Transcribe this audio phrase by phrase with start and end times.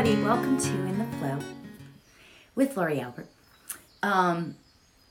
[0.00, 0.24] everybody.
[0.24, 1.38] Welcome to In the Flow
[2.54, 3.26] with Lori Albert.
[4.02, 4.56] Um,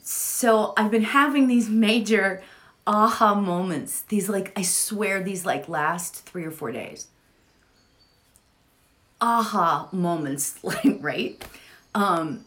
[0.01, 2.41] so I've been having these major
[2.87, 4.01] aha moments.
[4.01, 7.05] These like I swear these like last three or four days.
[9.21, 11.45] Aha moments, like right.
[11.93, 12.45] Um,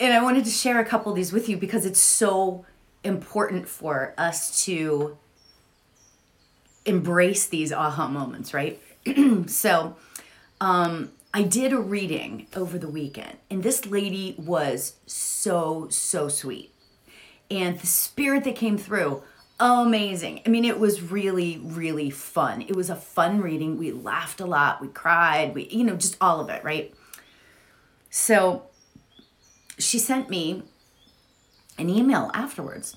[0.00, 2.64] and I wanted to share a couple of these with you because it's so
[3.04, 5.18] important for us to
[6.86, 8.80] embrace these aha moments, right?
[9.46, 9.96] so,
[10.62, 16.74] um, I did a reading over the weekend, and this lady was so, so sweet.
[17.50, 19.22] And the spirit that came through,
[19.60, 20.40] amazing.
[20.46, 22.62] I mean, it was really, really fun.
[22.62, 23.78] It was a fun reading.
[23.78, 26.94] We laughed a lot, we cried, we, you know, just all of it, right?
[28.10, 28.64] So
[29.78, 30.62] she sent me
[31.78, 32.96] an email afterwards.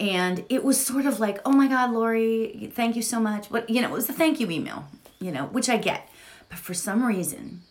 [0.00, 3.50] And it was sort of like, oh my God, Lori, thank you so much.
[3.50, 4.84] But, you know, it was a thank you email,
[5.20, 6.08] you know, which I get.
[6.48, 7.62] But for some reason,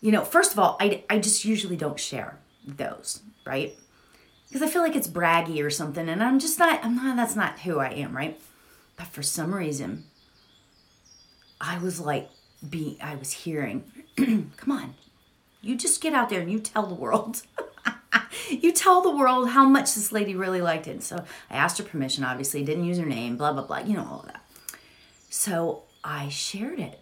[0.00, 3.76] you know, first of all, I, I just usually don't share those, right?
[4.48, 6.08] Because I feel like it's braggy or something.
[6.08, 8.40] And I'm just not, I'm not, that's not who I am, right?
[8.96, 10.04] But for some reason,
[11.60, 12.28] I was like,
[12.68, 13.84] be, I was hearing,
[14.16, 14.94] come on,
[15.60, 17.42] you just get out there and you tell the world.
[18.50, 21.02] you tell the world how much this lady really liked it.
[21.02, 24.06] So I asked her permission, obviously, didn't use her name, blah, blah, blah, you know,
[24.08, 24.42] all of that.
[25.30, 27.00] So I shared it.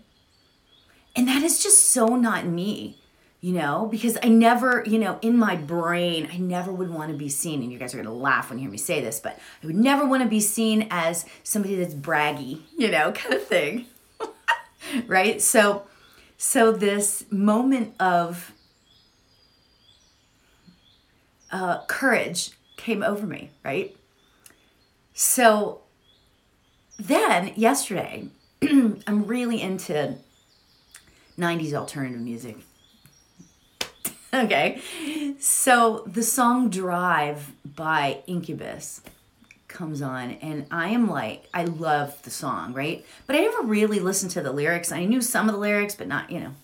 [1.15, 2.99] And that is just so not me,
[3.41, 7.17] you know, because I never, you know, in my brain, I never would want to
[7.17, 7.63] be seen.
[7.63, 9.67] And you guys are going to laugh when you hear me say this, but I
[9.67, 13.87] would never want to be seen as somebody that's braggy, you know, kind of thing.
[15.07, 15.41] right?
[15.41, 15.87] So,
[16.37, 18.53] so this moment of
[21.51, 23.97] uh, courage came over me, right?
[25.15, 25.81] So
[26.99, 28.29] then yesterday,
[28.63, 30.17] I'm really into
[31.39, 32.57] 90s alternative music.
[34.35, 34.81] okay.
[35.39, 39.03] So the song Drive by Incubus
[39.69, 43.05] comes on and I am like I love the song, right?
[43.27, 44.91] But I never really listened to the lyrics.
[44.91, 46.55] I knew some of the lyrics, but not, you know.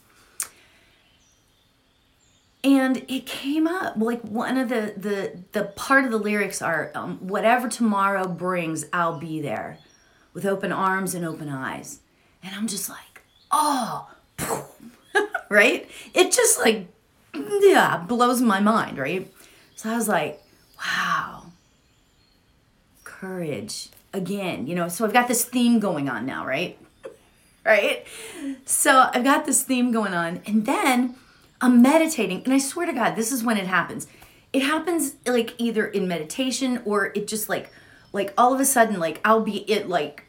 [2.64, 6.92] And it came up like one of the the the part of the lyrics are
[6.94, 9.78] um, whatever tomorrow brings, I'll be there
[10.34, 12.00] with open arms and open eyes.
[12.43, 14.10] And I'm just like, "Oh,
[15.48, 15.88] right?
[16.15, 16.87] It just like
[17.34, 19.32] yeah, blows my mind, right?
[19.76, 20.43] So I was like,
[20.76, 21.44] wow
[23.22, 26.76] courage again you know so i've got this theme going on now right
[27.64, 28.04] right
[28.64, 31.14] so i've got this theme going on and then
[31.60, 34.09] i'm meditating and i swear to god this is when it happens
[34.53, 37.70] it happens like either in meditation or it just like
[38.12, 40.25] like all of a sudden like i'll be at like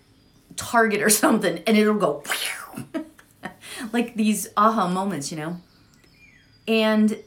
[0.55, 2.23] target or something and it'll go
[3.93, 5.57] like these aha moments you know
[6.67, 7.17] and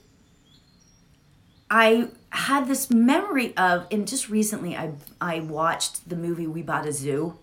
[1.70, 6.86] i had this memory of, and just recently I I watched the movie We Bought
[6.86, 7.38] a Zoo,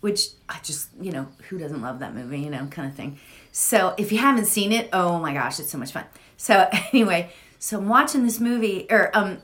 [0.00, 3.18] which I just you know who doesn't love that movie you know kind of thing.
[3.52, 6.04] So if you haven't seen it, oh my gosh, it's so much fun.
[6.36, 9.38] So anyway, so I'm watching this movie, or um,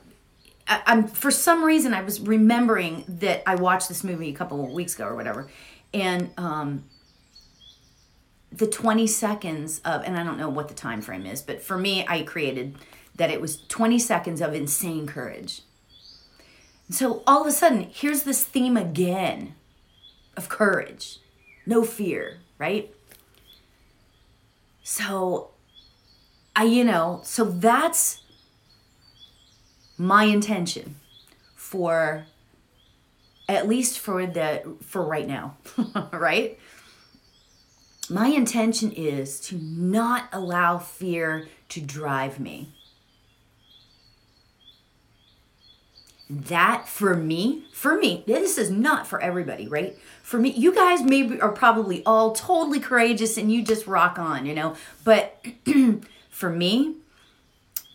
[0.67, 4.63] I, am for some reason I was remembering that I watched this movie a couple
[4.63, 5.49] of weeks ago or whatever,
[5.93, 6.85] and um,
[8.51, 11.77] the 20 seconds of, and I don't know what the time frame is, but for
[11.77, 12.75] me, I created
[13.15, 15.61] that it was 20 seconds of insane courage.
[16.87, 19.55] And so all of a sudden, here's this theme again
[20.35, 21.19] of courage,
[21.65, 22.93] no fear, right?
[24.81, 25.51] So,
[26.55, 28.22] I, you know, so that's
[29.97, 30.95] my intention
[31.55, 32.25] for
[33.47, 35.55] at least for the for right now
[36.13, 36.59] right
[38.09, 42.69] my intention is to not allow fear to drive me
[46.29, 49.97] that for me, for me, this is not for everybody, right?
[50.23, 54.45] For me, you guys maybe are probably all totally courageous and you just rock on,
[54.45, 54.75] you know.
[55.03, 55.45] But
[56.29, 56.95] for me,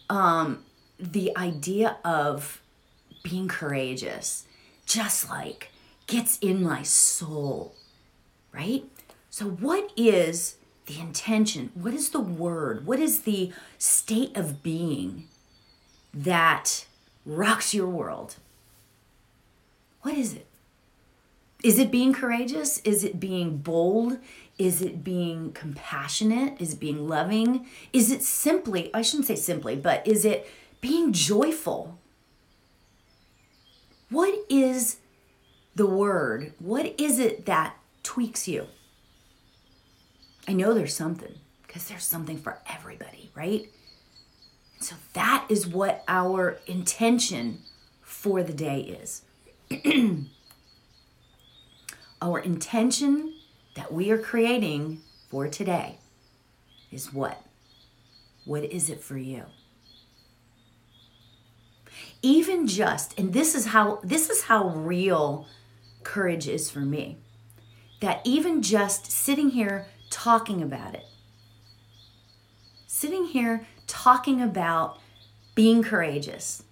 [0.08, 0.64] um,
[0.98, 2.60] the idea of
[3.22, 4.44] being courageous
[4.86, 5.70] just like
[6.06, 7.74] gets in my soul,
[8.52, 8.84] right?
[9.30, 10.56] So, what is
[10.86, 11.70] the intention?
[11.74, 12.86] What is the word?
[12.86, 15.28] What is the state of being
[16.14, 16.86] that
[17.28, 18.36] rocks your world.
[20.02, 20.46] What is it?
[21.62, 22.78] Is it being courageous?
[22.78, 24.18] Is it being bold?
[24.58, 26.60] Is it being compassionate?
[26.60, 27.66] Is it being loving?
[27.92, 30.48] Is it simply, I shouldn't say simply, but is it
[30.80, 31.98] being joyful?
[34.10, 34.98] What is
[35.74, 36.52] the word?
[36.58, 38.66] What is it that tweaks you?
[40.46, 41.34] I know there's something
[41.66, 43.68] because there's something for everybody, right?
[44.80, 47.58] So that is what our intention
[48.00, 49.22] for the day is.
[52.22, 53.34] our intention
[53.74, 55.98] that we are creating for today
[56.90, 57.44] is what?
[58.44, 59.44] What is it for you?
[62.22, 65.46] Even just, and this is how this is how real
[66.02, 67.18] courage is for me.
[68.00, 71.04] That even just sitting here talking about it,
[72.86, 74.98] sitting here talking about
[75.54, 76.62] being courageous,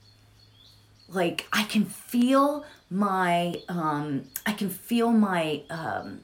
[1.09, 6.21] like I can feel my um, I can feel my um,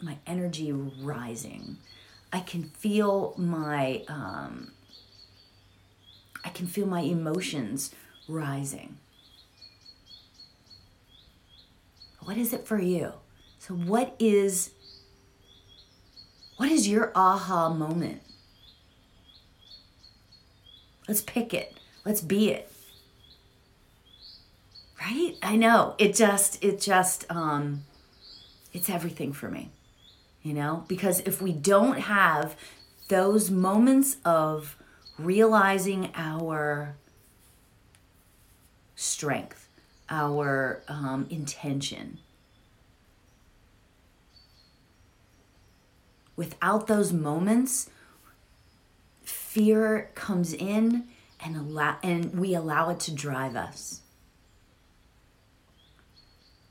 [0.00, 1.76] my energy rising.
[2.32, 4.72] I can feel my um,
[6.44, 7.92] I can feel my emotions
[8.30, 8.96] rising.
[12.20, 13.12] What is it for you?
[13.58, 14.70] So what is
[16.56, 18.22] what is your aha moment?
[21.08, 21.74] Let's pick it.
[22.04, 22.70] Let's be it.
[25.00, 25.34] Right?
[25.42, 25.94] I know.
[25.98, 27.84] It just it just um
[28.72, 29.70] it's everything for me.
[30.42, 30.84] You know?
[30.88, 32.56] Because if we don't have
[33.08, 34.76] those moments of
[35.18, 36.94] realizing our
[39.00, 39.66] strength,
[40.10, 42.18] our um, intention.
[46.36, 47.88] Without those moments,
[49.22, 51.04] fear comes in
[51.42, 54.02] and allow and we allow it to drive us.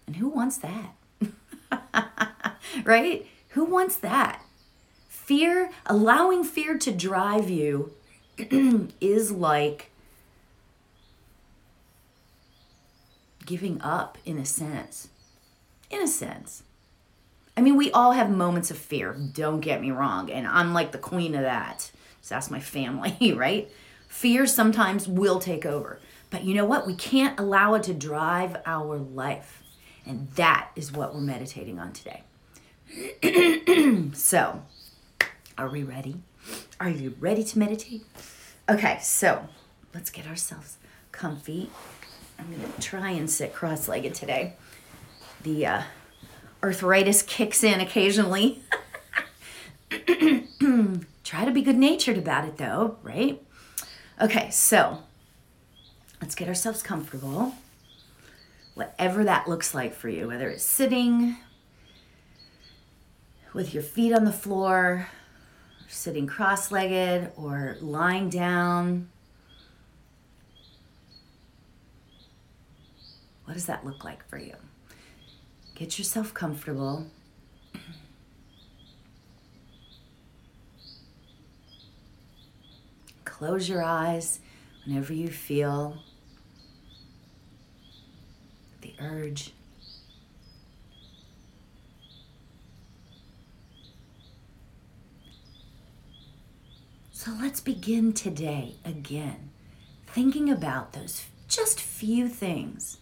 [0.05, 0.95] And who wants that?
[2.83, 3.25] right?
[3.49, 4.43] Who wants that?
[5.07, 7.93] Fear, allowing fear to drive you
[9.01, 9.89] is like
[13.49, 15.09] giving up in a sense.
[15.89, 16.61] In a sense.
[17.57, 20.91] I mean, we all have moments of fear, don't get me wrong, and I'm like
[20.91, 21.91] the queen of that.
[22.21, 23.69] Just ask my family, right?
[24.07, 25.99] Fear sometimes will take over.
[26.29, 26.85] But you know what?
[26.85, 29.63] We can't allow it to drive our life.
[30.05, 32.21] And that is what we're meditating on today.
[34.13, 34.61] so,
[35.57, 36.21] are we ready?
[36.79, 38.05] Are you ready to meditate?
[38.69, 39.47] Okay, so
[39.93, 40.77] let's get ourselves
[41.11, 41.71] comfy.
[42.39, 44.53] I'm going to try and sit cross legged today.
[45.43, 45.81] The uh,
[46.63, 48.61] arthritis kicks in occasionally.
[51.23, 53.41] try to be good natured about it though, right?
[54.21, 55.03] Okay, so
[56.21, 57.55] let's get ourselves comfortable.
[58.73, 61.37] Whatever that looks like for you, whether it's sitting
[63.53, 65.07] with your feet on the floor,
[65.87, 69.09] sitting cross legged, or lying down.
[73.49, 74.53] What does that look like for you?
[75.73, 77.07] Get yourself comfortable.
[83.25, 84.39] Close your eyes
[84.85, 85.97] whenever you feel
[88.81, 89.51] the urge.
[97.13, 99.49] So let's begin today again,
[100.05, 102.99] thinking about those just few things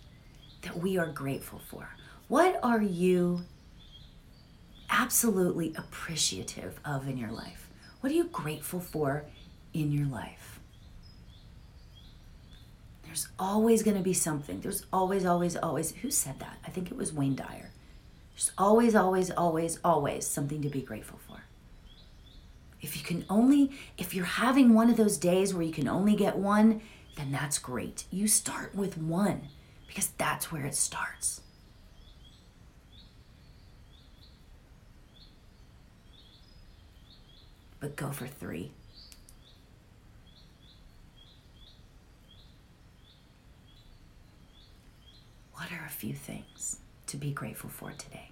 [0.67, 1.89] that we are grateful for.
[2.27, 3.41] What are you
[4.89, 7.69] absolutely appreciative of in your life?
[8.01, 9.23] What are you grateful for
[9.73, 10.59] in your life?
[13.05, 14.59] There's always going to be something.
[14.59, 15.95] There's always, always, always.
[15.95, 16.57] Who said that?
[16.65, 17.71] I think it was Wayne Dyer.
[18.33, 21.43] There's always, always, always, always something to be grateful for.
[22.81, 26.15] If you can only, if you're having one of those days where you can only
[26.15, 26.81] get one,
[27.15, 28.03] then that's great.
[28.11, 29.47] You start with one
[29.87, 31.41] because that's where it starts.
[37.79, 38.71] But go for three.
[45.53, 48.31] What are a few things to be grateful for today?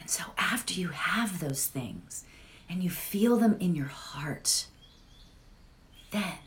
[0.00, 2.24] And so, after you have those things
[2.68, 4.66] and you feel them in your heart,
[6.10, 6.38] then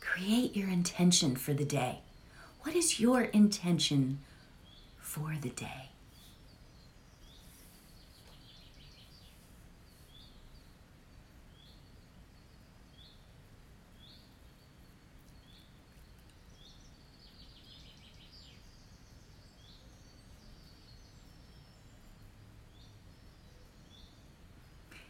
[0.00, 2.00] create your intention for the day.
[2.62, 4.20] What is your intention
[4.98, 5.90] for the day?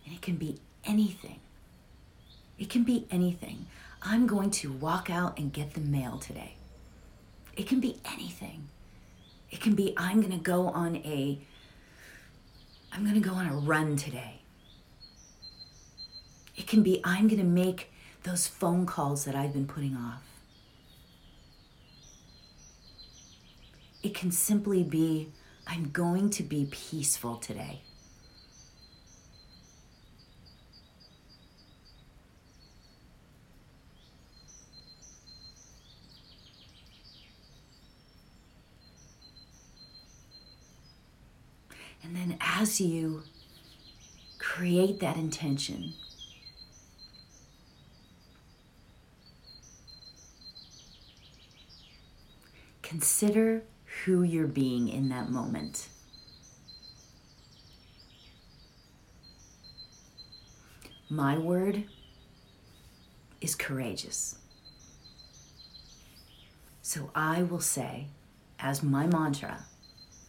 [0.04, 1.35] And it can be anything.
[2.76, 3.64] It can be anything.
[4.02, 6.56] I'm going to walk out and get the mail today.
[7.56, 8.68] It can be anything.
[9.50, 11.38] It can be I'm going to go on a
[12.92, 14.42] I'm going to go on a run today.
[16.54, 17.90] It can be I'm going to make
[18.24, 20.22] those phone calls that I've been putting off.
[24.02, 25.30] It can simply be
[25.66, 27.80] I'm going to be peaceful today.
[42.06, 43.24] And then as you
[44.38, 45.92] create that intention,
[52.80, 53.64] consider
[54.04, 55.88] who you're being in that moment.
[61.10, 61.86] My word
[63.40, 64.38] is courageous.
[66.82, 68.06] So I will say,
[68.60, 69.64] as my mantra,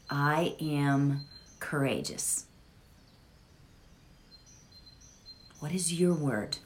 [0.10, 1.22] I am
[1.60, 2.46] courageous.
[5.60, 6.58] What is your word?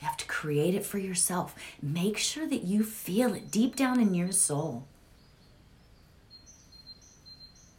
[0.00, 1.54] You have to create it for yourself.
[1.82, 4.86] Make sure that you feel it deep down in your soul.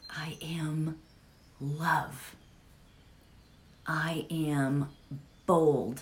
[0.09, 0.97] I am
[1.61, 2.35] love.
[3.85, 4.89] I am
[5.45, 6.01] bold.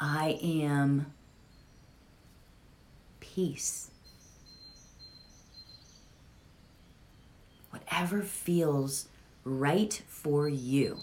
[0.00, 1.12] I am
[3.20, 3.90] peace.
[7.88, 9.08] Whatever feels
[9.44, 10.98] right for you.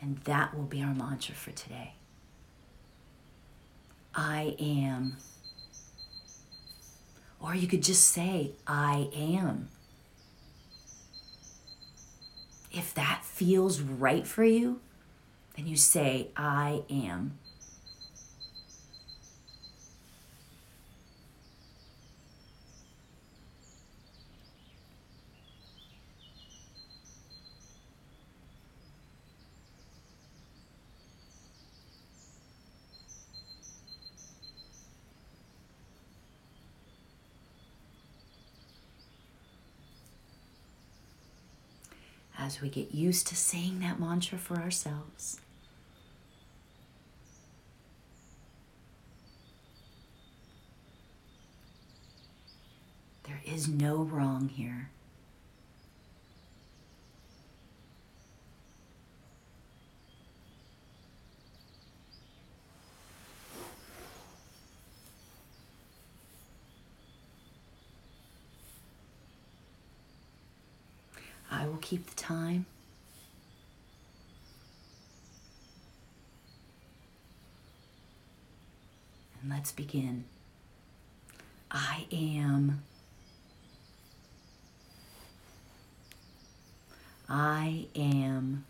[0.00, 1.94] And that will be our mantra for today.
[4.14, 5.16] I am.
[7.40, 9.68] Or you could just say, I am.
[12.72, 14.80] If that feels right for you,
[15.58, 17.38] then you say, I am.
[42.40, 45.38] as we get used to saying that mantra for ourselves.
[53.68, 54.88] There is no wrong here.
[71.50, 72.64] I will keep the time.
[79.42, 80.24] And let's begin.
[81.70, 82.82] I am.
[87.28, 88.64] I am.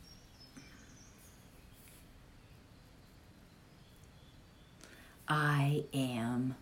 [5.28, 6.56] I am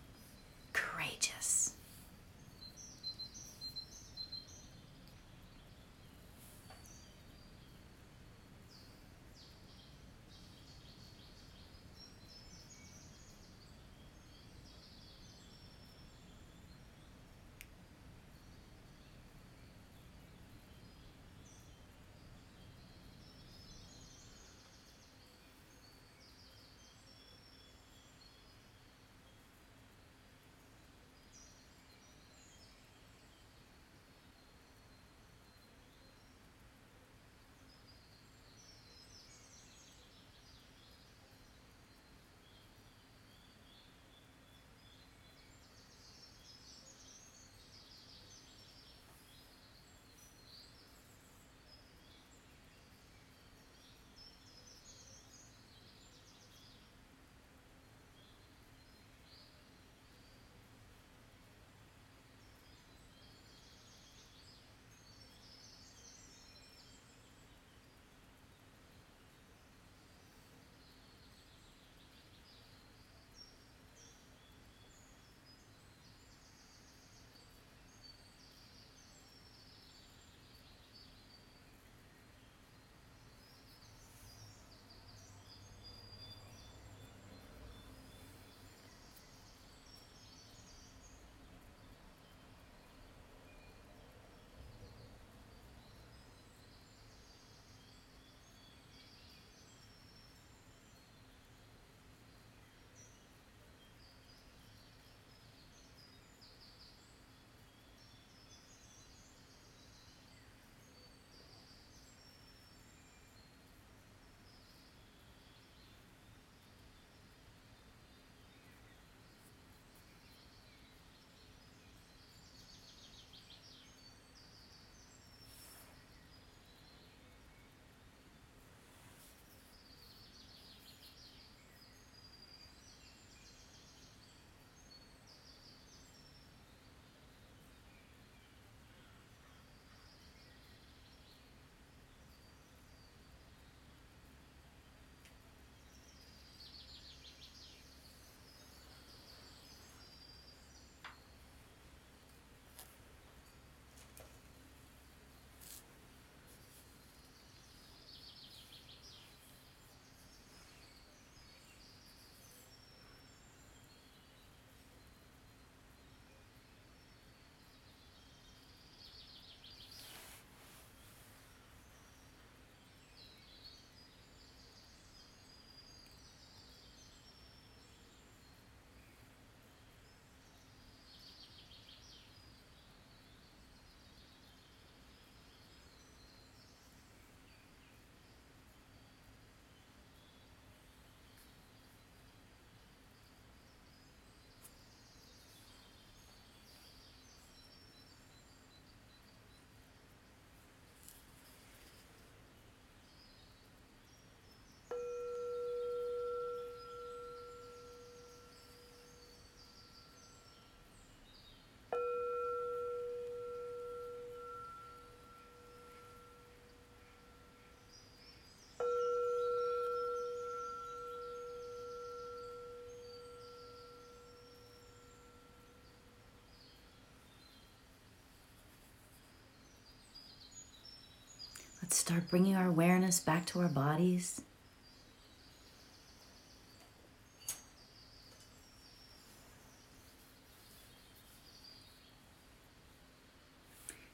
[231.87, 234.41] Let's start bringing our awareness back to our bodies.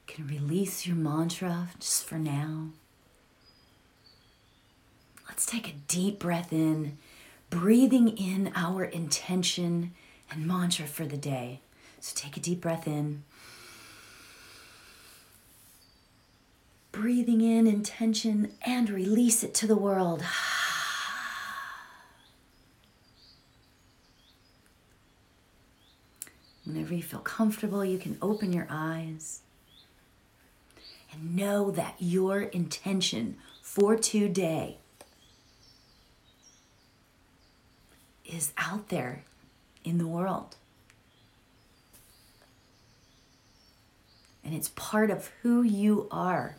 [0.05, 2.67] can release your mantra just for now.
[5.27, 6.99] Let's take a deep breath in,
[7.49, 9.95] breathing in our intention
[10.29, 11.61] and mantra for the day.
[11.99, 13.23] So take a deep breath in.
[17.03, 20.23] Breathing in intention and release it to the world.
[26.63, 29.41] Whenever you feel comfortable, you can open your eyes
[31.11, 34.77] and know that your intention for today
[38.23, 39.25] is out there
[39.83, 40.55] in the world.
[44.41, 46.55] And it's part of who you are.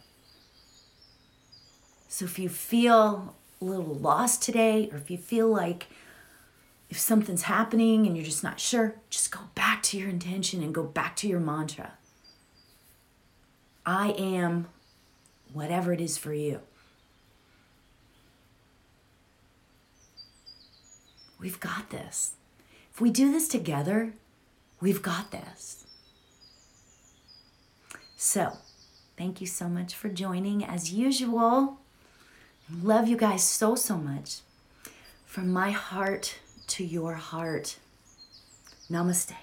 [2.14, 5.88] So if you feel a little lost today, or if you feel like
[6.88, 10.72] if something's happening and you're just not sure, just go back to your intention and
[10.72, 11.94] go back to your mantra.
[13.84, 14.68] I am
[15.52, 16.60] whatever it is for you.
[21.40, 22.34] We've got this.
[22.92, 24.12] If we do this together,
[24.80, 25.84] we've got this.
[28.16, 28.58] So,
[29.18, 31.80] thank you so much for joining as usual.
[32.70, 34.40] Love you guys so, so much.
[35.26, 37.76] From my heart to your heart.
[38.90, 39.34] Namaste.